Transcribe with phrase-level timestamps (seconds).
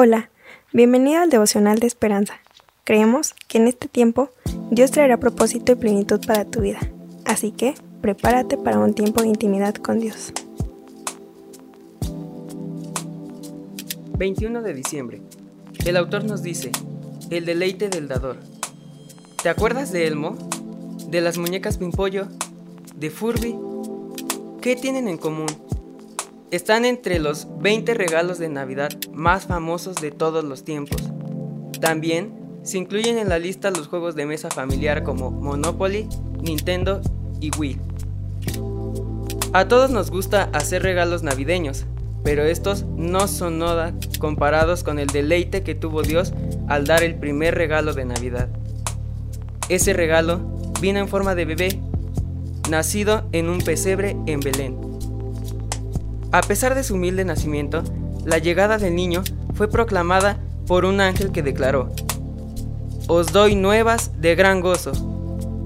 [0.00, 0.30] Hola,
[0.72, 2.34] bienvenido al devocional de esperanza.
[2.84, 4.30] Creemos que en este tiempo
[4.70, 6.78] Dios traerá propósito y plenitud para tu vida,
[7.24, 10.32] así que prepárate para un tiempo de intimidad con Dios.
[14.16, 15.20] 21 de diciembre.
[15.84, 16.70] El autor nos dice,
[17.30, 18.36] el deleite del dador.
[19.42, 20.38] ¿Te acuerdas de Elmo?
[21.08, 22.28] ¿De las muñecas Pimpollo?
[22.94, 23.56] ¿De Furby?
[24.60, 25.48] ¿Qué tienen en común?
[26.50, 31.02] Están entre los 20 regalos de Navidad más famosos de todos los tiempos.
[31.78, 36.08] También se incluyen en la lista los juegos de mesa familiar como Monopoly,
[36.40, 37.02] Nintendo
[37.42, 37.78] y Wii.
[39.52, 41.84] A todos nos gusta hacer regalos navideños,
[42.24, 46.32] pero estos no son nada comparados con el deleite que tuvo Dios
[46.66, 48.48] al dar el primer regalo de Navidad.
[49.68, 50.40] Ese regalo
[50.80, 51.80] vino en forma de bebé,
[52.70, 54.87] nacido en un pesebre en Belén.
[56.30, 57.82] A pesar de su humilde nacimiento,
[58.24, 59.22] la llegada del niño
[59.54, 61.90] fue proclamada por un ángel que declaró,
[63.06, 64.92] Os doy nuevas de gran gozo,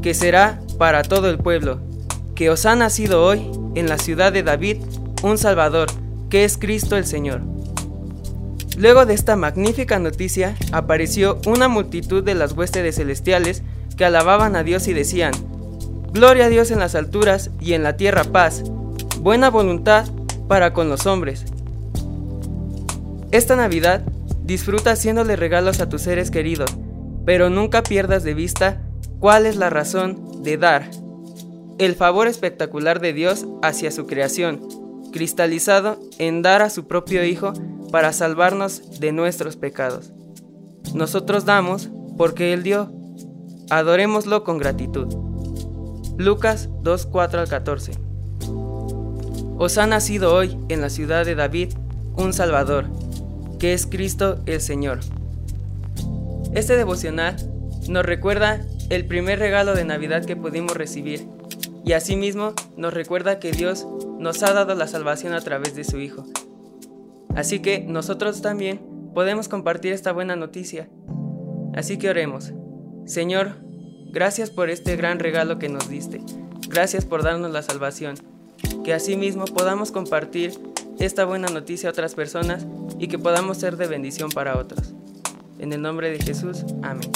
[0.03, 1.81] que será para todo el pueblo,
[2.37, 4.79] que os ha nacido hoy en la ciudad de David
[5.25, 5.89] un Salvador,
[6.31, 7.41] que es Cristo el Señor.
[8.79, 13.63] Luego de esta magnífica noticia apareció una multitud de las huestes celestiales
[13.97, 15.33] que alababan a Dios y decían,
[16.13, 18.63] Gloria a Dios en las alturas y en la tierra paz,
[19.21, 20.07] buena voluntad
[20.49, 21.45] para con los hombres.
[23.31, 24.03] Esta Navidad
[24.45, 26.71] disfruta haciéndole regalos a tus seres queridos,
[27.25, 28.83] pero nunca pierdas de vista
[29.21, 30.91] cuál es la razón de dar.
[31.79, 34.61] El favor espectacular de Dios hacia su creación,
[35.13, 37.53] cristalizado en dar a su propio Hijo
[37.91, 40.13] para salvarnos de nuestros pecados.
[40.95, 42.93] Nosotros damos porque Él dio.
[43.71, 45.07] Adorémoslo con gratitud.
[46.19, 48.12] Lucas 2.4 al 14
[49.65, 51.75] os ha nacido hoy en la ciudad de David
[52.17, 52.87] un Salvador,
[53.61, 54.99] que es Cristo el Señor.
[56.53, 57.37] Este devocional
[57.89, 61.29] nos recuerda el primer regalo de Navidad que pudimos recibir
[61.85, 63.87] y asimismo nos recuerda que Dios
[64.19, 66.25] nos ha dado la salvación a través de su Hijo.
[67.37, 68.81] Así que nosotros también
[69.15, 70.89] podemos compartir esta buena noticia.
[71.73, 72.53] Así que oremos.
[73.07, 73.59] Señor,
[74.11, 76.21] gracias por este gran regalo que nos diste.
[76.69, 78.32] Gracias por darnos la salvación
[78.83, 80.59] que asimismo podamos compartir
[80.99, 82.67] esta buena noticia a otras personas
[82.99, 84.95] y que podamos ser de bendición para otros.
[85.59, 87.11] En el nombre de Jesús, amén.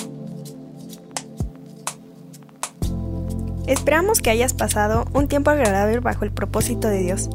[3.66, 7.28] Esperamos que hayas pasado un tiempo agradable bajo el propósito de Dios.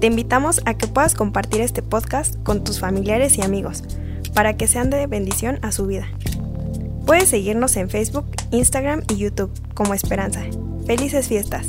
[0.00, 3.82] Te invitamos a que puedas compartir este podcast con tus familiares y amigos
[4.34, 6.06] para que sean de bendición a su vida.
[7.06, 10.40] Puedes seguirnos en Facebook, Instagram y YouTube como Esperanza.
[10.86, 11.68] Felices fiestas.